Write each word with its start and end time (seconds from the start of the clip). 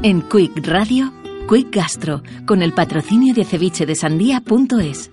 En 0.00 0.22
Quick 0.22 0.64
Radio, 0.64 1.12
Quick 1.48 1.74
Gastro, 1.74 2.22
con 2.46 2.62
el 2.62 2.72
patrocinio 2.72 3.34
de 3.34 3.44
cevichedesandía.es. 3.44 5.10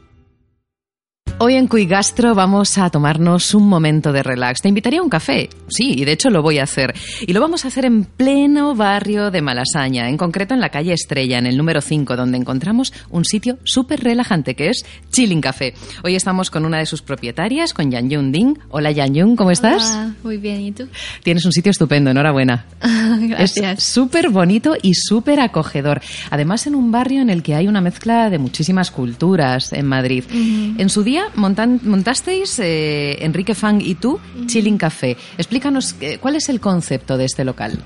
Hoy 1.38 1.56
en 1.56 1.68
Quick 1.68 1.90
Gastro 1.90 2.34
vamos 2.34 2.78
a 2.78 2.90
tomarnos 2.90 3.54
un 3.54 3.68
momento 3.68 4.14
de 4.14 4.24
relax. 4.24 4.62
Te 4.62 4.70
invitaría 4.70 5.02
a 5.02 5.04
un 5.04 5.10
café. 5.10 5.50
Sí, 5.68 5.94
y 5.98 6.06
de 6.06 6.14
hecho 6.14 6.30
lo 6.30 6.42
voy 6.42 6.60
a 6.60 6.64
hacer. 6.64 6.96
Y 7.28 7.34
lo 7.34 7.42
vamos 7.42 7.66
a 7.66 7.68
hacer 7.68 7.84
en 7.84 8.06
pleno 8.06 8.74
barrio 8.74 9.32
de 9.32 9.42
Malasaña, 9.42 10.08
en 10.08 10.16
concreto 10.16 10.54
en 10.54 10.62
la 10.62 10.70
calle 10.70 10.94
Estrella, 10.94 11.38
en 11.38 11.46
el 11.46 11.58
número 11.58 11.82
5, 11.82 12.16
donde 12.16 12.38
encontramos 12.38 12.94
un 13.10 13.26
sitio 13.26 13.58
súper 13.66 14.00
relajante 14.02 14.56
que 14.56 14.70
es 14.70 14.86
Chilling 15.12 15.42
Café. 15.42 15.74
Hoy 16.06 16.16
estamos 16.16 16.50
con 16.50 16.64
una 16.64 16.78
de 16.78 16.86
sus 16.86 17.02
propietarias, 17.02 17.74
con 17.74 17.92
Yan 17.92 18.10
Yun 18.10 18.32
Ding. 18.32 18.58
Hola 18.70 18.92
Yan 18.92 19.14
Yun, 19.14 19.36
¿cómo 19.36 19.52
estás? 19.52 19.92
Hola, 19.92 20.16
muy 20.24 20.38
bien, 20.38 20.62
¿y 20.62 20.72
tú? 20.72 20.88
Tienes 21.22 21.44
un 21.44 21.52
sitio 21.52 21.72
estupendo, 21.72 22.12
enhorabuena. 22.12 22.66
Gracias. 23.20 23.80
Es 23.80 23.84
súper 23.84 24.30
bonito 24.30 24.78
y 24.82 24.94
súper 24.94 25.42
acogedor. 25.42 26.00
Además, 26.30 26.66
en 26.66 26.76
un 26.76 26.94
barrio 26.94 27.22
en 27.22 27.30
el 27.30 27.44
que 27.44 27.56
hay 27.56 27.68
una 27.68 27.82
mezcla 27.82 28.30
de 28.30 28.38
muchísimas 28.38 28.90
culturas 28.90 29.74
en 29.74 29.86
Madrid. 29.86 30.24
En 30.32 30.90
su 30.90 31.04
día 31.04 31.25
montan- 31.36 31.82
montasteis, 31.84 32.60
eh, 32.60 33.18
Enrique 33.26 33.56
Fang 33.56 33.82
y 33.82 33.96
tú, 33.96 34.20
Chilling 34.46 34.78
Café. 34.78 35.18
Explícanos 35.38 35.96
eh, 36.02 36.18
cuál 36.20 36.36
es 36.36 36.50
el 36.50 36.60
concepto 36.60 37.18
de 37.18 37.26
este 37.26 37.44
local. 37.46 37.80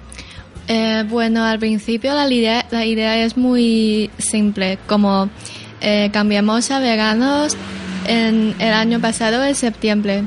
Eh, 0.67 1.03
bueno, 1.09 1.43
al 1.45 1.57
principio 1.59 2.13
la 2.13 2.29
idea, 2.31 2.65
la 2.71 2.85
idea 2.85 3.17
es 3.25 3.37
muy 3.37 4.09
simple, 4.17 4.77
como 4.87 5.29
cambiamos 6.11 6.69
a 6.71 6.79
veganos 6.79 7.55
en 8.05 8.53
el 8.59 8.73
año 8.73 8.99
pasado, 8.99 9.43
en 9.45 9.55
septiembre, 9.55 10.23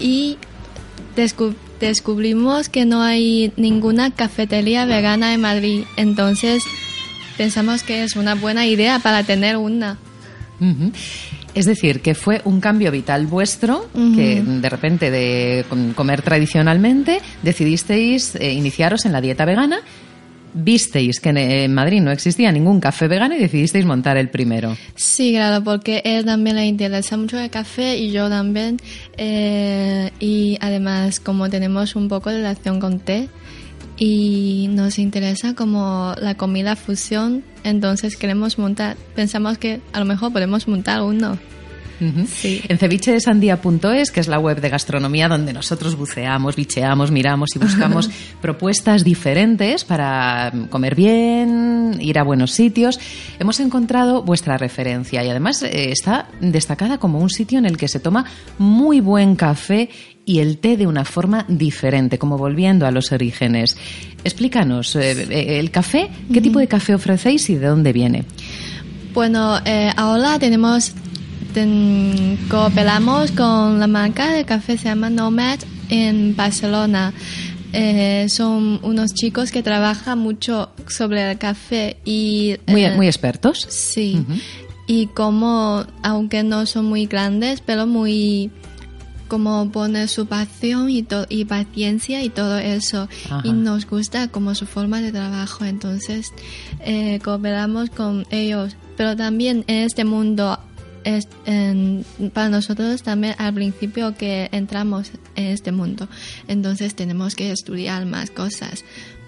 y 0.00 0.36
descu- 1.16 1.54
descubrimos 1.80 2.68
que 2.68 2.84
no 2.84 3.00
hay 3.02 3.52
ninguna 3.56 4.10
cafetería 4.10 4.84
vegana 4.84 5.32
en 5.32 5.40
Madrid, 5.40 5.84
entonces 5.96 6.64
pensamos 7.36 7.84
que 7.84 8.02
es 8.02 8.16
una 8.16 8.34
buena 8.34 8.66
idea 8.66 8.98
para 8.98 9.22
tener 9.22 9.56
una. 9.56 9.96
Es 11.58 11.66
decir, 11.66 12.00
que 12.00 12.14
fue 12.14 12.40
un 12.44 12.60
cambio 12.60 12.90
vital 12.92 13.26
vuestro, 13.26 13.88
que 14.14 14.42
de 14.42 14.68
repente 14.68 15.10
de 15.10 15.64
com- 15.68 15.92
comer 15.94 16.22
tradicionalmente 16.22 17.20
decidisteis 17.42 18.34
eh, 18.36 18.52
iniciaros 18.52 19.04
en 19.06 19.12
la 19.12 19.20
dieta 19.20 19.44
vegana, 19.44 19.78
visteis 20.54 21.20
que 21.20 21.28
en, 21.28 21.36
en 21.36 21.74
Madrid 21.74 22.00
no 22.00 22.10
existía 22.10 22.50
ningún 22.52 22.80
café 22.80 23.06
vegano 23.06 23.34
y 23.34 23.38
decidisteis 23.38 23.84
montar 23.84 24.16
el 24.16 24.28
primero. 24.30 24.76
Sí, 24.94 25.32
claro, 25.32 25.62
porque 25.62 26.00
él 26.04 26.24
también 26.24 26.56
le 26.56 26.66
interesa 26.66 27.16
mucho 27.16 27.38
el 27.38 27.50
café 27.50 27.96
y 27.98 28.10
yo 28.10 28.28
también. 28.28 28.78
eh, 29.16 30.10
y 30.20 30.56
además, 30.60 31.20
como 31.20 31.48
tenemos 31.50 31.96
un 31.96 32.08
poco 32.08 32.30
de 32.30 32.36
relación 32.38 32.80
con 32.80 32.98
té 33.00 33.28
y 33.98 34.68
nos 34.70 34.98
interesa 34.98 35.54
como 35.54 36.14
la 36.20 36.36
comida 36.36 36.76
fusión, 36.76 37.42
entonces 37.64 38.16
queremos 38.16 38.58
montar, 38.58 38.96
pensamos 39.14 39.58
que 39.58 39.80
a 39.92 39.98
lo 39.98 40.04
mejor 40.04 40.32
podemos 40.32 40.68
montar 40.68 41.02
uno. 41.02 41.38
Sí. 42.28 42.62
En 42.68 42.78
cevichedesandía.es, 42.78 44.10
que 44.10 44.20
es 44.20 44.28
la 44.28 44.38
web 44.38 44.60
de 44.60 44.68
gastronomía 44.68 45.28
donde 45.28 45.52
nosotros 45.52 45.96
buceamos, 45.96 46.54
bicheamos, 46.54 47.10
miramos 47.10 47.50
y 47.56 47.58
buscamos 47.58 48.08
propuestas 48.40 49.02
diferentes 49.04 49.84
para 49.84 50.52
comer 50.70 50.94
bien, 50.94 51.98
ir 52.00 52.18
a 52.18 52.22
buenos 52.22 52.52
sitios, 52.52 53.00
hemos 53.38 53.58
encontrado 53.60 54.22
vuestra 54.22 54.58
referencia 54.58 55.24
y 55.24 55.28
además 55.28 55.62
eh, 55.62 55.90
está 55.90 56.28
destacada 56.40 56.98
como 56.98 57.18
un 57.18 57.30
sitio 57.30 57.58
en 57.58 57.66
el 57.66 57.76
que 57.76 57.88
se 57.88 58.00
toma 58.00 58.24
muy 58.58 59.00
buen 59.00 59.34
café 59.34 59.90
y 60.28 60.40
el 60.40 60.58
té 60.58 60.76
de 60.76 60.86
una 60.86 61.06
forma 61.06 61.46
diferente, 61.48 62.18
como 62.18 62.36
volviendo 62.36 62.86
a 62.86 62.90
los 62.90 63.12
orígenes. 63.12 63.78
Explícanos, 64.24 64.94
eh, 64.94 65.26
eh, 65.30 65.58
el 65.58 65.70
café, 65.70 66.10
¿qué 66.30 66.42
tipo 66.42 66.58
de 66.58 66.68
café 66.68 66.94
ofrecéis 66.94 67.48
y 67.48 67.54
de 67.54 67.66
dónde 67.66 67.94
viene? 67.94 68.26
Bueno, 69.14 69.58
eh, 69.64 69.90
ahora 69.96 70.38
tenemos, 70.38 70.92
ten- 71.54 72.38
cooperamos 72.50 73.30
con 73.32 73.78
la 73.78 73.86
marca 73.86 74.30
de 74.32 74.44
café 74.44 74.76
se 74.78 74.84
llama 74.88 75.10
Nomad 75.10 75.58
en 75.88 76.34
Barcelona. 76.36 77.12
Eh, 77.72 78.26
son 78.30 78.80
unos 78.82 79.12
chicos 79.12 79.50
que 79.50 79.62
trabajan 79.62 80.18
mucho 80.18 80.70
sobre 80.88 81.30
el 81.30 81.36
café 81.38 81.98
y 82.04 82.56
Muy, 82.66 82.84
eh, 82.84 82.96
muy 82.96 83.06
expertos. 83.06 83.66
sí 83.68 84.24
y 84.86 85.08
como 85.08 85.84
aunque 86.02 86.42
no 86.42 86.64
son 86.64 86.86
muy 86.86 87.04
grandes 87.04 87.60
pero 87.60 87.86
muy 87.86 88.50
como 89.28 89.70
pone 89.70 90.08
su 90.08 90.24
pasión 90.24 90.88
y, 90.88 91.06
y 91.28 91.44
paciencia 91.44 92.22
y 92.24 92.30
todo 92.30 92.56
eso 92.56 93.06
Ajá. 93.26 93.42
y 93.44 93.52
nos 93.52 93.86
gusta 93.86 94.28
como 94.28 94.54
su 94.54 94.64
forma 94.64 95.02
de 95.02 95.12
trabajo 95.12 95.66
entonces 95.66 96.32
eh, 96.80 97.20
cooperamos 97.22 97.90
con 97.90 98.24
ellos 98.30 98.76
pero 98.96 99.14
también 99.14 99.62
en 99.66 99.82
este 99.84 100.06
mundo 100.06 100.58
para 102.32 102.48
nosotros 102.48 103.02
también 103.02 103.34
al 103.38 103.54
principio 103.54 104.14
que 104.16 104.48
entramos 104.52 105.10
en 105.36 105.46
este 105.46 105.72
mundo. 105.72 106.08
Entonces 106.48 106.94
tenemos 106.94 107.34
que 107.34 107.50
estudiar 107.50 108.06
más 108.06 108.30
cosas. 108.30 108.84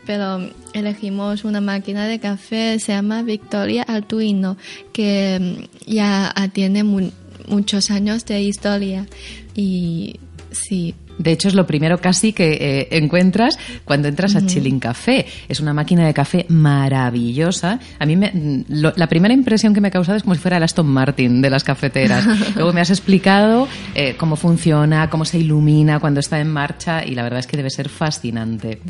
Pero 0.07 0.51
elegimos 0.73 1.45
una 1.45 1.61
máquina 1.61 2.07
de 2.09 2.19
café 2.19 2.79
se 2.79 2.93
llama 2.93 3.23
Victoria 3.23 3.83
Arduino 3.83 4.57
que 4.93 5.69
ya 5.87 6.35
tiene 6.53 6.83
mu- 6.85 7.11
muchos 7.49 7.91
años 7.91 8.25
de 8.25 8.43
historia. 8.43 9.07
Y 9.55 10.17
sí 10.51 10.95
De 11.21 11.33
hecho, 11.33 11.49
es 11.49 11.55
lo 11.55 11.67
primero 11.67 11.99
casi 12.01 12.33
que 12.33 12.53
eh, 12.61 12.89
encuentras 12.93 13.59
cuando 13.85 14.09
entras 14.09 14.35
a 14.37 14.45
Chilling 14.47 14.81
Café. 14.81 15.27
Es 15.49 15.61
una 15.61 15.75
máquina 15.75 16.07
de 16.07 16.15
café 16.15 16.47
maravillosa. 16.49 17.79
A 17.99 18.07
mí 18.07 18.17
me- 18.17 18.31
mm, 18.33 18.65
lo- 18.69 18.93
la 18.97 19.07
primera 19.09 19.35
impresión 19.35 19.75
que 19.75 19.81
me 19.81 19.89
ha 19.89 19.91
causado 19.91 20.17
es 20.17 20.23
como 20.23 20.35
si 20.35 20.41
fuera 20.41 20.57
el 20.57 20.63
Aston 20.63 20.87
Martin 20.87 21.41
de 21.43 21.51
las 21.51 21.63
cafeteras. 21.65 22.25
Luego 22.57 22.73
me 22.73 22.81
has 22.81 22.91
explicado 22.91 23.69
eh, 23.95 24.15
cómo 24.19 24.37
funciona, 24.37 25.09
cómo 25.11 25.25
se 25.25 25.39
ilumina 25.39 26.01
cuando 26.01 26.21
está 26.21 26.41
en 26.41 26.49
marcha 26.49 27.05
y 27.05 27.15
la 27.15 27.23
verdad 27.23 27.41
es 27.41 27.47
que 27.47 27.57
debe 27.57 27.71
ser 27.71 27.89
fascinante. 27.89 28.81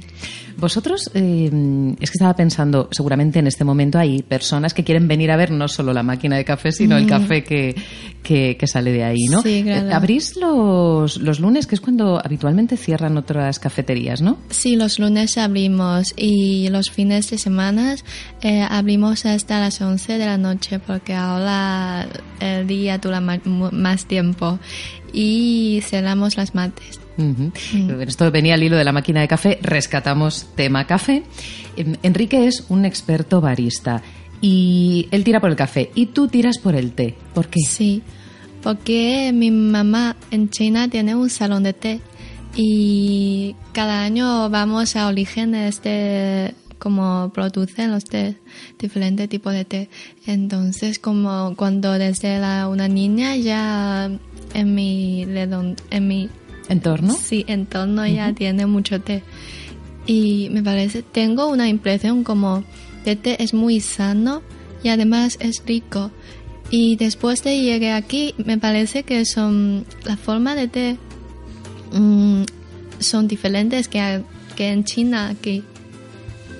Vosotros, 0.56 1.10
eh, 1.14 1.50
es 2.00 2.10
que 2.10 2.14
estaba 2.16 2.34
pensando, 2.34 2.88
seguramente 2.92 3.38
en 3.38 3.46
este 3.46 3.64
momento 3.64 3.98
hay 3.98 4.22
personas 4.22 4.74
que 4.74 4.84
quieren 4.84 5.08
venir 5.08 5.30
a 5.30 5.36
ver 5.36 5.50
no 5.50 5.68
solo 5.68 5.92
la 5.92 6.02
máquina 6.02 6.36
de 6.36 6.44
café, 6.44 6.70
sino 6.70 6.96
el 6.98 7.06
café 7.06 7.42
que, 7.44 7.74
que, 8.22 8.56
que 8.58 8.66
sale 8.66 8.92
de 8.92 9.04
ahí, 9.04 9.24
¿no? 9.30 9.40
Sí, 9.42 9.62
claro. 9.64 9.94
Abrís 9.94 10.36
los, 10.36 11.16
los 11.16 11.40
lunes, 11.40 11.66
que 11.66 11.74
es 11.76 11.80
cuando 11.80 12.19
habitualmente 12.24 12.76
cierran 12.76 13.16
otras 13.16 13.58
cafeterías, 13.58 14.22
¿no? 14.22 14.38
Sí, 14.50 14.76
los 14.76 14.98
lunes 14.98 15.38
abrimos 15.38 16.14
y 16.16 16.68
los 16.70 16.90
fines 16.90 17.30
de 17.30 17.38
semana 17.38 17.96
eh, 18.42 18.66
abrimos 18.68 19.26
hasta 19.26 19.60
las 19.60 19.80
11 19.80 20.18
de 20.18 20.26
la 20.26 20.38
noche 20.38 20.78
porque 20.78 21.14
ahora 21.14 22.06
el 22.40 22.66
día 22.66 22.98
dura 22.98 23.20
más 23.20 24.04
tiempo 24.06 24.58
y 25.12 25.80
cerramos 25.84 26.36
las 26.36 26.54
martes. 26.54 27.00
Ujú. 27.18 27.52
Esto 28.00 28.30
venía 28.30 28.54
al 28.54 28.62
hilo 28.62 28.76
de 28.76 28.84
la 28.84 28.92
máquina 28.92 29.20
de 29.20 29.28
café, 29.28 29.58
rescatamos 29.62 30.46
tema 30.54 30.86
café. 30.86 31.22
Em, 31.76 31.96
Enrique 32.02 32.46
es 32.46 32.64
un 32.68 32.84
experto 32.84 33.40
barista 33.40 34.02
y 34.40 35.08
él 35.10 35.24
tira 35.24 35.40
por 35.40 35.50
el 35.50 35.56
café 35.56 35.90
y 35.94 36.06
tú 36.06 36.28
tiras 36.28 36.58
por 36.58 36.74
el 36.74 36.92
té. 36.92 37.16
¿Por 37.34 37.48
qué? 37.48 37.60
Sí, 37.60 38.02
porque 38.62 39.32
mi 39.34 39.50
mamá 39.50 40.16
en 40.30 40.50
China 40.50 40.88
tiene 40.88 41.14
un 41.14 41.30
salón 41.30 41.62
de 41.62 41.72
té 41.72 42.00
y 42.56 43.54
cada 43.72 44.02
año 44.02 44.50
vamos 44.50 44.96
a 44.96 45.06
orígenes 45.06 45.82
de 45.82 46.54
cómo 46.78 47.30
producen 47.32 47.92
los 47.92 48.04
té, 48.04 48.36
diferentes 48.78 49.28
tipos 49.28 49.52
de 49.52 49.64
té. 49.64 49.90
Entonces, 50.26 50.98
como 50.98 51.54
cuando 51.56 51.92
desde 51.92 52.38
la, 52.38 52.68
una 52.68 52.88
niña 52.88 53.36
ya 53.36 54.10
en 54.54 54.74
mi, 54.74 55.22
en 55.22 56.08
mi 56.08 56.28
¿Entorno? 56.68 57.14
Sí, 57.14 57.44
entorno 57.48 58.06
ya 58.06 58.32
tiene 58.32 58.64
mucho 58.66 59.00
té. 59.00 59.24
Y 60.06 60.48
me 60.50 60.62
parece, 60.62 61.02
tengo 61.02 61.48
una 61.48 61.68
impresión 61.68 62.22
como 62.22 62.64
de 63.04 63.16
té 63.16 63.42
es 63.42 63.54
muy 63.54 63.80
sano 63.80 64.42
y 64.82 64.88
además 64.88 65.36
es 65.40 65.62
rico. 65.66 66.10
Y 66.70 66.94
después 66.94 67.42
de 67.42 67.60
llegué 67.60 67.92
aquí, 67.92 68.34
me 68.38 68.56
parece 68.56 69.02
que 69.02 69.24
son 69.24 69.84
la 70.04 70.16
forma 70.16 70.54
de 70.54 70.68
té 70.68 70.96
mm, 71.92 72.44
son 72.98 73.28
diferentes 73.28 73.88
que, 73.88 74.22
que 74.56 74.68
en 74.68 74.84
China, 74.84 75.34
que 75.40 75.62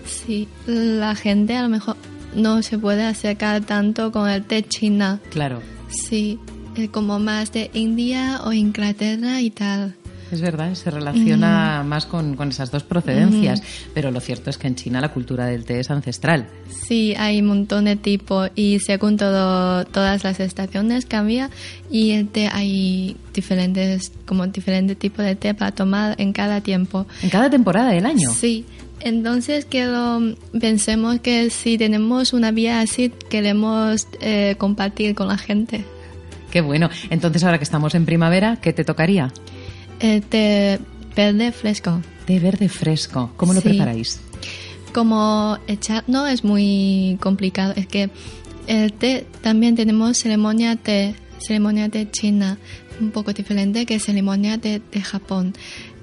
sí, 0.06 0.48
la 0.66 1.14
gente 1.14 1.56
a 1.56 1.62
lo 1.62 1.68
mejor 1.68 1.96
no 2.34 2.62
se 2.62 2.78
puede 2.78 3.04
acercar 3.04 3.62
tanto 3.62 4.12
con 4.12 4.28
el 4.28 4.44
té 4.44 4.62
china. 4.62 5.20
Claro. 5.30 5.60
Sí, 5.88 6.38
es 6.76 6.88
como 6.90 7.18
más 7.18 7.52
de 7.52 7.70
India 7.74 8.40
o 8.44 8.52
Inglaterra 8.52 9.40
y 9.40 9.50
tal. 9.50 9.96
Es 10.30 10.40
verdad, 10.40 10.74
se 10.74 10.90
relaciona 10.90 11.82
más 11.84 12.06
con, 12.06 12.36
con, 12.36 12.50
esas 12.50 12.70
dos 12.70 12.84
procedencias, 12.84 13.62
pero 13.94 14.10
lo 14.10 14.20
cierto 14.20 14.50
es 14.50 14.58
que 14.58 14.68
en 14.68 14.76
China 14.76 15.00
la 15.00 15.08
cultura 15.08 15.46
del 15.46 15.64
té 15.64 15.80
es 15.80 15.90
ancestral. 15.90 16.46
Sí, 16.68 17.14
hay 17.18 17.40
un 17.40 17.48
montón 17.48 17.86
de 17.86 17.96
tipos 17.96 18.50
y 18.54 18.78
según 18.78 19.16
todo, 19.16 19.84
todas 19.86 20.22
las 20.22 20.38
estaciones 20.38 21.06
cambia 21.06 21.50
y 21.90 22.12
el 22.12 22.28
té 22.28 22.48
hay 22.52 23.16
diferentes, 23.34 24.12
como 24.24 24.46
diferentes 24.46 24.96
tipos 24.98 25.24
de 25.24 25.34
té 25.34 25.54
para 25.54 25.72
tomar 25.72 26.14
en 26.20 26.32
cada 26.32 26.60
tiempo. 26.60 27.06
¿En 27.22 27.30
cada 27.30 27.50
temporada 27.50 27.90
del 27.90 28.06
año? 28.06 28.30
Sí. 28.30 28.64
Entonces 29.00 29.64
quiero, 29.64 30.20
pensemos 30.60 31.20
que 31.20 31.50
si 31.50 31.78
tenemos 31.78 32.32
una 32.32 32.50
vía 32.50 32.80
así, 32.80 33.10
queremos 33.30 34.06
eh, 34.20 34.54
compartir 34.58 35.14
con 35.14 35.28
la 35.28 35.38
gente. 35.38 35.84
Qué 36.50 36.60
bueno. 36.60 36.90
Entonces 37.08 37.42
ahora 37.44 37.58
que 37.58 37.64
estamos 37.64 37.94
en 37.94 38.04
primavera, 38.04 38.58
¿qué 38.60 38.72
te 38.72 38.84
tocaría? 38.84 39.32
Eh, 40.00 40.20
té 40.28 40.78
verde 41.14 41.52
fresco. 41.52 42.00
Té 42.26 42.38
verde 42.40 42.68
fresco. 42.68 43.30
¿Cómo 43.36 43.52
lo 43.52 43.60
Sí. 43.60 43.68
preparáis? 43.68 44.20
Como 44.92 45.58
echar, 45.68 46.04
no 46.08 46.26
es 46.26 46.42
muy 46.42 47.16
complicado, 47.20 47.72
es 47.76 47.86
que 47.86 48.10
el 48.66 48.92
té 48.92 49.26
también 49.42 49.76
tenemos 49.76 50.16
ceremonia 50.18 50.74
té, 50.76 51.14
ceremonia 51.38 51.88
té 51.88 52.08
china, 52.10 52.58
un 53.00 53.10
poco 53.12 53.32
diferente 53.32 53.86
que 53.86 53.98
ceremonia 54.00 54.58
té 54.58 54.82
de 54.92 55.00
Japón. 55.00 55.54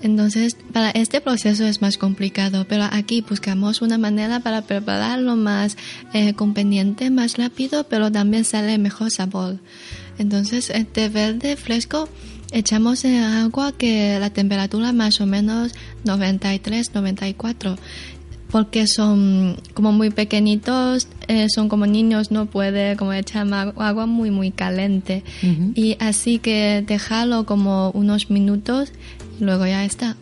Entonces, 0.02 0.56
para 0.74 0.92
este 0.92 1.20
proceso 1.22 1.66
es 1.66 1.82
más 1.82 1.98
complicado, 1.98 2.66
pero 2.70 2.84
aquí 2.90 3.22
buscamos 3.28 3.82
una 3.82 3.98
manera 3.98 4.40
para 4.40 4.62
prepararlo 4.62 5.36
más 5.36 5.76
eh, 6.14 6.34
conveniente, 6.34 7.10
más 7.10 7.38
rápido, 7.38 7.84
pero 7.86 8.12
también 8.12 8.46
sale 8.46 8.78
mejor 8.78 9.12
sabor. 9.12 9.58
Entonces, 10.18 10.70
el 10.70 10.86
té 10.86 11.10
verde 11.10 11.56
fresco 11.58 12.08
echamos 12.52 13.04
en 13.06 13.24
agua 13.24 13.72
que 13.72 14.18
la 14.20 14.30
temperatura 14.30 14.92
más 14.94 15.20
o 15.22 15.26
menos 15.26 15.74
93, 16.06 16.94
94 16.94 17.78
porque 18.50 18.88
son 18.88 19.58
como 19.74 19.92
muy 19.92 20.10
pequeñitos, 20.10 21.10
eh, 21.28 21.48
son 21.54 21.68
como 21.68 21.86
niños, 21.86 22.32
no 22.32 22.46
puede 22.46 22.96
como 22.96 23.12
echar 23.12 23.46
agua 23.54 24.06
muy 24.06 24.32
muy 24.32 24.52
caliente. 24.52 25.24
Y 25.76 25.98
así 26.00 26.40
que 26.40 26.82
dejarlo 26.88 27.46
como 27.46 27.92
unos 27.92 28.30
minutos 28.30 28.94
y 29.40 29.44
luego 29.44 29.66
ya 29.66 29.84
está. 29.84 30.16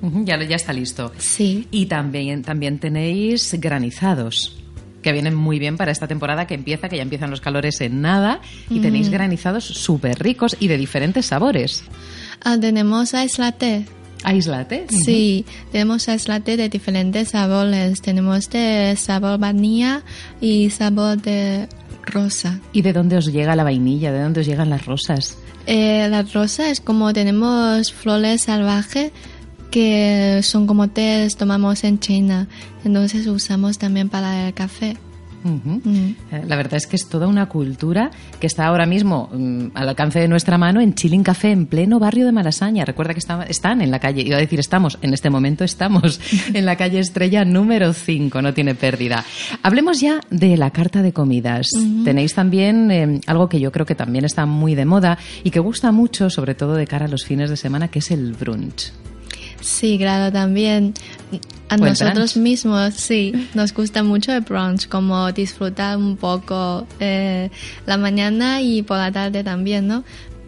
Ujú, 0.00 0.24
Ya, 0.24 0.38
lo- 0.38 0.44
ya 0.44 0.56
está 0.56 0.72
listo. 0.72 1.12
Sí. 1.18 1.66
Y 1.70 1.84
también, 1.84 2.42
también 2.42 2.78
tenéis 2.78 3.54
granizados, 3.60 4.56
que 5.02 5.12
vienen 5.12 5.34
muy 5.34 5.58
bien 5.58 5.76
para 5.76 5.92
esta 5.92 6.06
temporada 6.06 6.46
que 6.46 6.54
empieza, 6.54 6.88
que 6.88 6.96
ya 6.96 7.02
empiezan 7.02 7.30
los 7.30 7.40
calores 7.40 7.80
en 7.80 8.00
nada, 8.00 8.40
y 8.68 8.80
tenéis 8.80 9.08
granizados 9.08 9.64
súper 9.64 10.18
ricos 10.18 10.56
y 10.60 10.68
de 10.68 10.76
diferentes 10.76 11.26
sabores. 11.26 11.84
Ah, 12.42 12.56
tenemos 12.60 13.14
ice 13.14 13.40
latte. 13.40 13.84
¿Aislate? 14.22 14.86
Sí, 14.88 15.46
tenemos 15.72 16.06
ice 16.08 16.28
latte 16.28 16.56
de 16.56 16.68
diferentes 16.68 17.30
sabores. 17.30 18.02
Tenemos 18.02 18.50
de 18.50 18.94
sabor 18.96 19.38
vainilla 19.38 20.02
y 20.40 20.70
sabor 20.70 21.20
de 21.22 21.68
rosa. 22.04 22.60
¿Y 22.72 22.82
de 22.82 22.92
dónde 22.92 23.16
os 23.16 23.32
llega 23.32 23.56
la 23.56 23.64
vainilla? 23.64 24.12
¿De 24.12 24.20
dónde 24.20 24.40
os 24.40 24.46
llegan 24.46 24.68
las 24.68 24.84
rosas? 24.84 25.38
Eh, 25.66 26.06
la 26.10 26.22
rosa 26.22 26.70
es 26.70 26.80
como 26.80 27.12
tenemos 27.12 27.92
flores 27.92 28.42
salvajes 28.42 29.12
que 29.70 30.40
son 30.42 30.66
como 30.66 30.88
tés 30.88 31.36
tomamos 31.36 31.84
en 31.84 31.98
China, 31.98 32.48
entonces 32.84 33.26
usamos 33.26 33.78
también 33.78 34.08
para 34.08 34.46
el 34.48 34.54
café. 34.54 34.96
Ujú. 35.42 35.80
Mm. 35.82 36.16
Eh, 36.32 36.44
La 36.46 36.54
verdad 36.56 36.74
es 36.74 36.86
que 36.86 36.96
es 36.96 37.08
toda 37.08 37.26
una 37.26 37.46
cultura 37.48 38.10
que 38.40 38.46
está 38.46 38.66
ahora 38.66 38.84
mismo 38.84 39.30
mm, 39.32 39.68
al 39.72 39.88
alcance 39.88 40.18
de 40.20 40.28
nuestra 40.28 40.58
mano 40.58 40.82
en 40.82 40.94
Chilling 40.94 41.22
Café, 41.22 41.50
en 41.50 41.64
pleno 41.64 41.98
barrio 41.98 42.26
de 42.26 42.32
Malasaña. 42.32 42.84
Recuerda 42.84 43.14
que 43.14 43.20
está- 43.20 43.44
están 43.44 43.80
en 43.80 43.90
la 43.90 44.00
calle, 44.00 44.20
iba 44.20 44.36
a 44.36 44.40
decir 44.40 44.60
estamos, 44.60 44.98
en 45.00 45.14
este 45.14 45.30
momento 45.30 45.64
estamos 45.64 46.20
en 46.52 46.66
la 46.66 46.76
calle 46.76 46.98
Estrella 46.98 47.46
número 47.46 47.94
5, 47.94 48.42
no 48.42 48.52
tiene 48.52 48.74
pérdida. 48.74 49.24
Hablemos 49.62 49.98
ya 50.02 50.20
de 50.28 50.58
la 50.58 50.72
carta 50.72 51.00
de 51.00 51.14
comidas. 51.14 51.68
Tenéis 52.04 52.34
también 52.34 52.90
eh, 52.90 53.20
algo 53.26 53.48
que 53.48 53.60
yo 53.60 53.72
creo 53.72 53.86
que 53.86 53.94
también 53.94 54.26
está 54.26 54.44
muy 54.44 54.74
de 54.74 54.84
moda 54.84 55.16
y 55.42 55.50
que 55.52 55.60
gusta 55.60 55.90
mucho, 55.90 56.28
sobre 56.28 56.54
todo 56.54 56.74
de 56.74 56.86
cara 56.86 57.06
a 57.06 57.08
los 57.08 57.24
fines 57.24 57.48
de 57.48 57.56
semana, 57.56 57.88
que 57.88 58.00
es 58.00 58.10
el 58.10 58.34
brunch. 58.34 58.92
Sí, 59.60 59.98
claro, 59.98 60.32
también 60.32 60.94
a 61.70 61.76
O 61.76 61.78
nosotros 61.78 62.36
mismos, 62.36 62.94
sí, 62.94 63.32
nos 63.54 63.72
gusta 63.72 64.02
mucho 64.02 64.32
el 64.32 64.40
brunch, 64.40 64.88
como 64.88 65.30
disfrutar 65.30 65.96
un 65.96 66.16
poco 66.16 66.84
eh, 66.98 67.48
la 67.86 67.96
mañana 67.96 68.60
y 68.60 68.82
por 68.82 68.96
la 68.96 69.12
tarde 69.12 69.44
también, 69.44 69.86
¿no? 69.86 70.02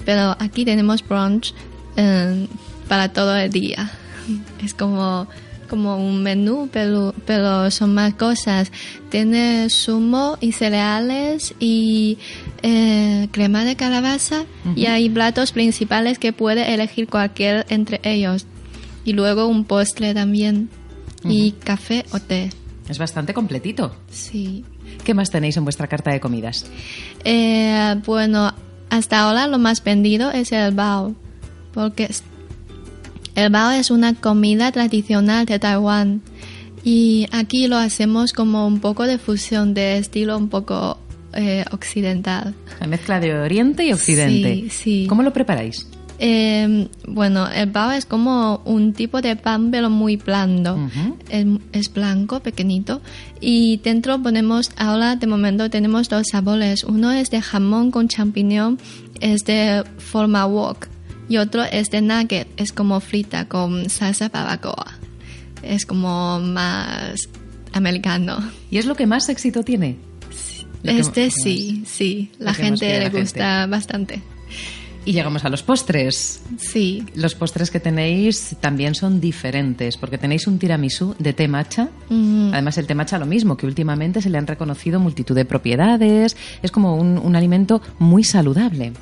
Pero 0.04 0.36
aquí 0.40 0.64
tenemos 0.64 1.06
brunch 1.06 1.54
eh, 1.96 2.48
para 2.88 3.12
todo 3.12 3.36
el 3.36 3.50
día. 3.50 3.90
Es 4.64 4.74
como, 4.74 5.26
como 5.68 5.96
un 5.96 6.22
menú, 6.22 6.68
pero, 6.72 7.14
pero 7.24 7.70
son 7.70 7.94
más 7.94 8.14
cosas. 8.14 8.72
Tiene 9.08 9.68
zumo 9.70 10.38
y 10.40 10.52
cereales 10.52 11.54
y 11.60 12.18
eh, 12.62 13.28
crema 13.32 13.64
de 13.64 13.76
calabaza 13.76 14.44
y 14.76 14.86
hay 14.86 15.08
platos 15.08 15.52
principales 15.52 16.18
que 16.18 16.32
puede 16.32 16.74
elegir 16.74 17.08
cualquier 17.08 17.66
entre 17.68 18.00
ellos. 18.04 18.46
Y 19.04 19.12
luego 19.12 19.46
un 19.46 19.64
postre 19.64 20.14
también. 20.14 20.68
Y 21.24 21.52
café 21.52 22.04
o 22.12 22.18
té. 22.18 22.50
Es 22.88 22.98
bastante 22.98 23.32
completito. 23.32 23.94
Sí. 24.10 24.64
¿Qué 25.04 25.14
más 25.14 25.30
tenéis 25.30 25.56
en 25.56 25.64
vuestra 25.64 25.86
carta 25.86 26.10
de 26.10 26.20
comidas? 26.20 26.66
Eh, 27.24 27.94
bueno, 28.04 28.52
hasta 28.90 29.20
ahora 29.20 29.46
lo 29.46 29.58
más 29.58 29.82
vendido 29.84 30.30
es 30.30 30.52
el 30.52 30.74
bao. 30.74 31.14
Porque 31.72 32.10
el 33.34 33.50
bao 33.50 33.70
es 33.70 33.90
una 33.90 34.14
comida 34.14 34.72
tradicional 34.72 35.46
de 35.46 35.58
Taiwán. 35.58 36.22
Y 36.84 37.28
aquí 37.30 37.68
lo 37.68 37.76
hacemos 37.76 38.32
como 38.32 38.66
un 38.66 38.80
poco 38.80 39.06
de 39.06 39.18
fusión 39.18 39.74
de 39.74 39.98
estilo 39.98 40.36
un 40.36 40.48
poco 40.48 40.98
eh, 41.32 41.64
occidental. 41.70 42.54
La 42.80 42.86
mezcla 42.86 43.20
de 43.20 43.34
Oriente 43.34 43.84
y 43.84 43.92
Occidente. 43.92 44.54
Sí, 44.54 44.70
sí. 44.70 45.06
¿Cómo 45.08 45.22
lo 45.22 45.32
preparáis? 45.32 45.86
Eh, 46.18 46.88
bueno, 47.08 47.48
el 47.48 47.70
bao 47.70 47.90
es 47.90 48.06
como 48.06 48.62
un 48.64 48.92
tipo 48.92 49.20
de 49.20 49.34
pan, 49.36 49.70
pero 49.70 49.90
muy 49.90 50.16
blando. 50.16 50.78
Es, 51.28 51.46
es 51.72 51.92
blanco, 51.92 52.40
pequeñito. 52.40 53.00
Y 53.40 53.78
dentro 53.78 54.22
ponemos, 54.22 54.70
ahora 54.76 55.16
de 55.16 55.26
momento 55.26 55.68
tenemos 55.68 56.08
dos 56.08 56.28
sabores. 56.30 56.84
Uno 56.84 57.10
es 57.12 57.30
de 57.30 57.42
jamón 57.42 57.90
con 57.90 58.08
champiñón, 58.08 58.78
es 59.20 59.44
de 59.44 59.84
forma 59.98 60.46
wok. 60.46 60.88
Y 61.28 61.38
otro 61.38 61.64
es 61.64 61.90
de 61.90 62.02
nugget, 62.02 62.46
es 62.56 62.72
como 62.72 63.00
frita 63.00 63.48
con 63.48 63.88
salsa 63.88 64.28
barbacoa. 64.28 64.98
Es 65.62 65.86
como 65.86 66.40
más 66.40 67.28
americano. 67.72 68.38
¿Y 68.70 68.78
es 68.78 68.86
lo 68.86 68.94
que 68.94 69.06
más 69.06 69.28
éxito 69.28 69.62
tiene? 69.62 69.96
Este 70.82 71.30
sí, 71.30 71.84
sí. 71.86 72.30
La 72.38 72.54
gente 72.54 72.86
le 72.86 73.02
gente. 73.02 73.20
gusta 73.20 73.66
bastante. 73.66 74.20
Y 75.04 75.12
llegamos 75.12 75.44
a 75.44 75.48
los 75.48 75.62
postres. 75.62 76.42
Sí. 76.58 77.04
Los 77.14 77.34
postres 77.34 77.70
que 77.70 77.80
tenéis 77.80 78.56
también 78.60 78.94
son 78.94 79.20
diferentes, 79.20 79.96
porque 79.96 80.16
tenéis 80.16 80.46
un 80.46 80.58
tiramisú 80.58 81.16
de 81.18 81.32
té 81.32 81.48
matcha. 81.48 81.88
Mm, 82.08 82.50
Además, 82.52 82.78
el 82.78 82.86
té 82.86 82.94
matcha 82.94 83.18
lo 83.18 83.26
mismo, 83.26 83.56
que 83.56 83.66
últimamente 83.66 84.22
se 84.22 84.30
le 84.30 84.38
han 84.38 84.46
reconocido 84.46 85.00
multitud 85.00 85.34
de 85.34 85.44
propiedades. 85.44 86.36
Es 86.62 86.70
como 86.70 86.94
un, 86.94 87.18
un 87.18 87.34
alimento 87.34 87.82
muy 87.98 88.22
saludable. 88.22 88.92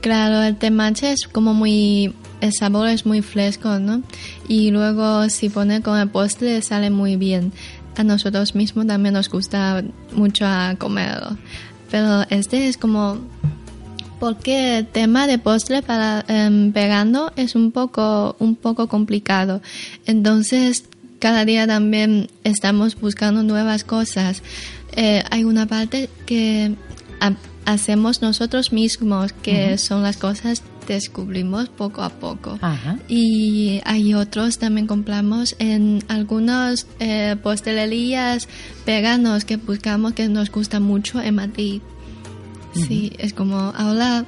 Claro, 0.00 0.42
el 0.42 0.56
temache 0.56 1.12
es 1.12 1.26
como 1.26 1.54
muy... 1.54 2.14
El 2.40 2.52
sabor 2.52 2.88
es 2.88 3.06
muy 3.06 3.22
fresco, 3.22 3.78
¿no? 3.78 4.02
Y 4.46 4.70
luego 4.70 5.28
si 5.30 5.48
pone 5.48 5.80
con 5.80 5.98
el 5.98 6.08
postre 6.08 6.60
sale 6.62 6.90
muy 6.90 7.16
bien. 7.16 7.52
A 7.96 8.04
nosotros 8.04 8.54
mismos 8.54 8.86
también 8.86 9.14
nos 9.14 9.30
gusta 9.30 9.82
mucho 10.12 10.44
comerlo. 10.78 11.36
Pero 11.90 12.22
este 12.30 12.68
es 12.68 12.76
como... 12.76 13.18
Porque 14.18 14.78
el 14.78 14.86
tema 14.86 15.26
de 15.26 15.38
postre 15.38 15.82
para 15.82 16.24
vegano 16.72 17.32
es 17.36 17.54
un 17.54 17.70
poco, 17.72 18.36
un 18.38 18.56
poco 18.56 18.88
complicado. 18.88 19.60
Entonces, 20.06 20.84
cada 21.18 21.44
día 21.44 21.66
también 21.66 22.28
estamos 22.44 22.98
buscando 23.00 23.42
nuevas 23.42 23.84
cosas. 23.84 24.42
Eh, 24.92 25.22
hay 25.30 25.44
una 25.44 25.66
parte 25.66 26.08
que 26.24 26.74
ha- 27.20 27.34
hacemos 27.66 28.22
nosotros 28.22 28.72
mismos, 28.72 29.32
que 29.32 29.76
son 29.78 30.02
las 30.02 30.16
cosas 30.16 30.62
que 30.86 30.94
descubrimos 30.94 31.68
poco 31.68 32.02
a 32.02 32.10
poco. 32.10 32.58
Ajá. 32.62 32.96
Y 33.08 33.80
hay 33.84 34.14
otros 34.14 34.58
también 34.58 34.86
compramos 34.86 35.56
en 35.58 36.04
algunas 36.08 36.86
eh, 37.00 37.34
postelerías 37.42 38.48
veganos 38.86 39.44
que 39.44 39.56
buscamos 39.56 40.12
que 40.12 40.28
nos 40.28 40.50
gusta 40.50 40.78
mucho 40.80 41.20
en 41.20 41.34
Madrid. 41.34 41.80
Sí, 42.86 43.12
es 43.18 43.32
como 43.32 43.56
ahora 43.56 44.24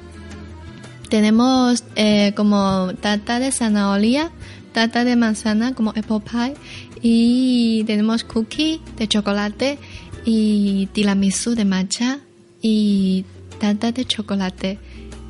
tenemos 1.09 1.83
eh, 1.95 2.33
como 2.35 2.93
tarta 3.01 3.39
de 3.39 3.51
zanahoria, 3.51 4.31
tarta 4.73 5.03
de 5.03 5.15
manzana 5.15 5.73
como 5.73 5.91
apple 5.91 6.21
pie 6.21 6.53
y 7.01 7.83
tenemos 7.85 8.23
cookie 8.23 8.81
de 8.97 9.07
chocolate 9.07 9.77
y 10.25 10.87
tiramisú 10.93 11.55
de 11.55 11.65
matcha 11.65 12.19
y 12.61 13.25
tarta 13.59 13.91
de 13.91 14.05
chocolate 14.05 14.79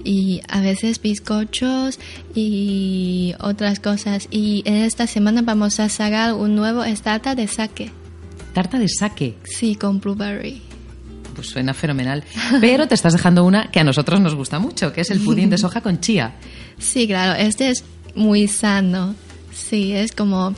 y 0.03 0.41
a 0.47 0.61
veces 0.61 1.01
bizcochos 1.01 1.99
y 2.33 3.33
otras 3.39 3.79
cosas. 3.79 4.27
Y 4.31 4.63
en 4.65 4.75
esta 4.75 5.07
semana 5.07 5.41
vamos 5.41 5.79
a 5.79 5.89
sacar 5.89 6.33
un 6.33 6.55
nuevo 6.55 6.83
tarta 7.01 7.35
de 7.35 7.47
sake. 7.47 7.91
¿Tarta 8.53 8.79
de 8.79 8.87
sake? 8.87 9.37
Sí, 9.43 9.75
con 9.75 9.99
blueberry. 9.99 10.68
Pues 11.35 11.47
suena 11.47 11.73
fenomenal. 11.73 12.23
Pero 12.61 12.87
te 12.87 12.95
estás 12.95 13.13
dejando 13.13 13.43
una 13.43 13.69
que 13.71 13.79
a 13.79 13.83
nosotros 13.83 14.19
nos 14.19 14.35
gusta 14.35 14.59
mucho, 14.59 14.93
que 14.93 15.01
es 15.01 15.11
el 15.11 15.19
pudín 15.21 15.49
de 15.49 15.57
soja 15.59 15.81
con 15.81 15.99
chía. 15.99 16.35
Sí, 16.77 17.07
claro, 17.07 17.39
este 17.39 17.69
es 17.69 17.83
muy 18.15 18.47
sano. 18.47 19.15
Sí, 19.53 19.93
es 19.93 20.11
como... 20.11 20.55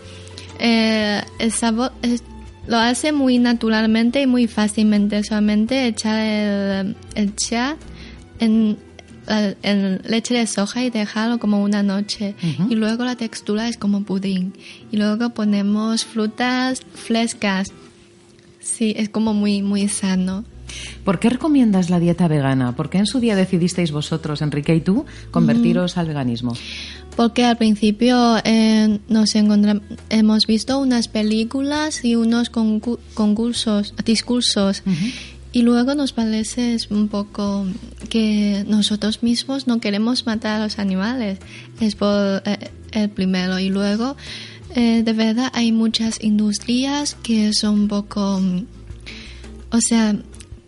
Eh, 0.59 1.21
el 1.39 1.51
sabor 1.51 1.91
lo 2.67 2.77
hace 2.77 3.11
muy 3.11 3.39
naturalmente 3.39 4.21
y 4.21 4.27
muy 4.27 4.47
fácilmente. 4.47 5.23
Solamente 5.23 5.87
echar 5.87 6.19
el, 6.19 6.95
el 7.15 7.35
chía 7.35 7.77
en 8.39 8.77
en 9.27 10.01
leche 10.05 10.33
de 10.33 10.47
soja 10.47 10.83
y 10.83 10.89
dejarlo 10.89 11.39
como 11.39 11.63
una 11.63 11.83
noche. 11.83 12.35
Y 12.69 12.75
luego 12.75 13.05
la 13.05 13.15
textura 13.15 13.67
es 13.67 13.77
como 13.77 14.03
pudín. 14.03 14.53
Y 14.91 14.97
luego 14.97 15.29
ponemos 15.29 16.05
frutas 16.05 16.81
frescas. 16.93 17.71
Sí, 18.59 18.93
es 18.97 19.09
como 19.09 19.33
muy, 19.33 19.61
muy 19.61 19.87
sano. 19.87 20.43
¿Por 21.03 21.19
qué 21.19 21.29
recomiendas 21.29 21.89
la 21.89 21.99
dieta 21.99 22.27
vegana? 22.27 22.75
¿Por 22.75 22.89
qué 22.89 22.99
en 22.99 23.05
su 23.05 23.19
día 23.19 23.35
decidisteis 23.35 23.91
vosotros, 23.91 24.41
Enrique 24.41 24.75
y 24.75 24.81
tú, 24.81 25.05
convertiros 25.31 25.97
al 25.97 26.07
veganismo? 26.07 26.55
Porque 27.15 27.45
al 27.45 27.57
principio 27.57 28.37
eh, 28.43 28.99
nos 29.09 29.35
hemos 29.35 30.47
visto 30.47 30.79
unas 30.79 31.07
películas 31.07 32.05
y 32.05 32.15
unos 32.15 32.49
concursos, 32.49 33.93
discursos. 34.05 34.83
Y 35.53 35.63
luego 35.63 35.95
nos 35.95 36.13
parece 36.13 36.77
un 36.89 37.09
poco 37.09 37.65
que 38.09 38.63
nosotros 38.67 39.21
mismos 39.21 39.67
no 39.67 39.81
queremos 39.81 40.25
matar 40.25 40.61
a 40.61 40.63
los 40.63 40.79
animales. 40.79 41.39
Es 41.81 41.95
por 41.95 42.41
eh, 42.45 42.71
el 42.91 43.09
primero. 43.09 43.59
Y 43.59 43.67
luego, 43.67 44.15
eh, 44.75 45.03
de 45.03 45.13
verdad, 45.13 45.51
hay 45.53 45.73
muchas 45.73 46.23
industrias 46.23 47.15
que 47.21 47.53
son 47.53 47.81
un 47.81 47.87
poco... 47.89 48.41
O 49.73 49.79
sea, 49.79 50.15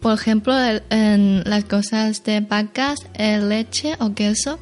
por 0.04 0.14
ejemplo, 0.20 0.54
en 0.90 1.44
las 1.46 1.64
cosas 1.64 2.26
de 2.26 2.42
vacas, 2.42 3.00
el 3.14 3.48
leche 3.48 3.96
o 4.02 4.14
queso 4.14 4.60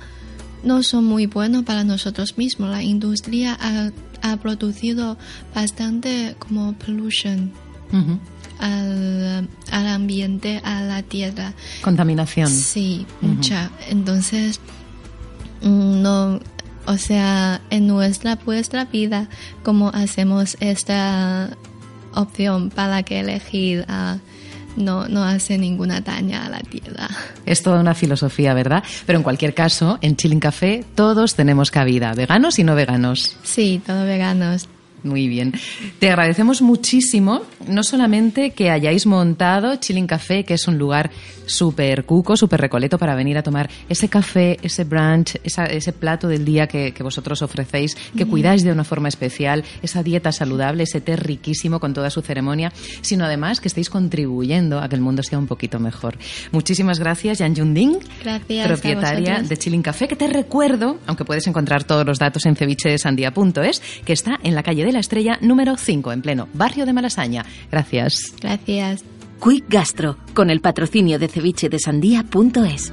no 0.64 0.84
son 0.84 1.06
muy 1.06 1.26
buenos 1.26 1.64
para 1.64 1.84
nosotros 1.84 2.38
mismos. 2.38 2.70
La 2.70 2.84
industria 2.84 3.58
ha, 3.60 3.90
ha 4.22 4.38
producido 4.38 5.18
bastante 5.56 6.36
como 6.38 6.74
pollution 6.74 7.52
al, 8.60 9.50
al, 9.72 9.88
ambiente, 9.88 10.62
a 10.64 10.84
la 10.84 11.02
tierra. 11.02 11.56
Contaminación. 11.82 12.48
Sí, 12.48 13.08
mucha. 13.22 13.72
Entonces, 13.90 14.60
mm, 15.64 16.04
no, 16.04 16.40
o 16.86 16.98
sea, 16.98 17.62
en 17.72 17.88
nuestra, 17.88 18.38
nuestra 18.46 18.86
vida, 18.86 19.28
¿cómo 19.64 19.90
hacemos 19.90 20.56
esta 20.60 21.50
opción 22.14 22.70
para 22.70 23.02
que 23.02 23.22
elegir 23.22 23.86
a 23.88 24.20
no, 24.76 25.08
no 25.08 25.24
hace 25.24 25.58
ninguna 25.58 26.02
daña 26.02 26.46
a 26.46 26.50
la 26.50 26.60
tierra. 26.60 27.10
Es 27.46 27.64
toda 27.64 27.80
una 27.80 27.94
filosofía, 27.94 28.54
¿verdad? 28.54 28.84
Pero 29.06 29.18
en 29.18 29.24
cualquier 29.24 29.54
caso, 29.54 29.98
en 30.02 30.16
Chilling 30.16 30.40
Café 30.40 30.84
todos 30.96 31.36
tenemos 31.36 31.72
cabida, 31.72 32.14
veganos 32.14 32.60
y 32.60 32.64
no 32.64 32.76
veganos. 32.76 33.38
Sí, 33.44 33.82
todos 33.86 34.06
veganos. 34.06 34.68
Muy 35.04 35.28
bien. 35.28 35.54
Te 36.00 36.10
agradecemos 36.10 36.62
muchísimo, 36.62 37.42
no 37.68 37.84
solamente 37.84 38.52
que 38.52 38.70
hayáis 38.70 39.08
montado 39.08 39.76
Chilling 39.78 40.06
Café, 40.06 40.44
que 40.44 40.54
es 40.54 40.68
un 40.68 40.78
lugar 40.78 41.10
súper 41.48 42.06
cuco, 42.06 42.38
súper 42.38 42.62
recoleto 42.62 42.98
para 42.98 43.16
venir 43.16 43.38
a 43.38 43.44
tomar 43.44 43.70
ese 43.90 44.08
café, 44.10 44.58
ese 44.62 44.84
brunch, 44.84 45.40
ese 45.44 45.94
plato 45.94 46.28
del 46.28 46.46
día 46.46 46.68
que, 46.68 46.94
vosotros 47.02 47.42
ofrecéis, 47.42 47.98
que 48.16 48.26
cuidáis 48.26 48.64
de 48.64 48.72
una 48.72 48.84
forma 48.84 49.10
especial, 49.10 49.64
esa 49.82 50.04
dieta 50.04 50.32
saludable, 50.32 50.84
ese 50.84 51.02
té 51.02 51.16
riquísimo 51.16 51.80
con 51.80 51.94
toda 51.94 52.10
su 52.10 52.22
ceremonia, 52.22 52.72
sino 53.02 53.26
además 53.26 53.60
que 53.60 53.68
estéis 53.68 53.90
contribuyendo 53.90 54.80
a 54.80 54.88
que 54.88 54.96
el 54.96 55.02
mundo 55.02 55.24
sea 55.24 55.40
un 55.40 55.48
poquito 55.48 55.80
mejor. 55.80 56.18
Muchísimas 56.52 57.00
gracias, 57.00 57.40
Yan 57.40 57.56
Yunding, 57.56 57.98
propietaria 58.66 59.42
de 59.42 59.58
Chilling 59.58 59.82
Café, 59.82 60.08
que 60.08 60.16
te 60.16 60.28
recuerdo, 60.28 61.00
aunque 61.08 61.26
puedes 61.26 61.48
encontrar 61.48 61.84
todos 61.84 62.06
los 62.06 62.20
datos 62.20 62.46
en 62.46 62.56
cevichesandía.es, 62.56 63.82
que 64.06 64.14
está 64.14 64.40
en 64.44 64.54
la 64.56 64.64
calle 64.64 64.91
de 64.92 64.94
la 64.94 65.00
Estrella 65.00 65.38
número 65.42 65.78
5, 65.78 66.12
en 66.12 66.22
pleno 66.22 66.50
barrio 66.54 66.86
de 66.86 66.92
Malasaña. 66.92 67.46
Gracias. 67.72 68.34
Gracias. 68.42 69.04
Quick 69.42 69.66
Gastro, 69.70 70.18
con 70.34 70.50
el 70.50 70.60
patrocinio 70.60 71.18
de 71.18 71.30
ceviche 71.30 71.70
de 71.70 71.80
sandía.es. 71.80 72.92